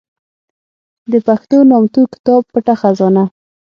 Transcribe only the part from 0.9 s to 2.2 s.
د پښتو نامتو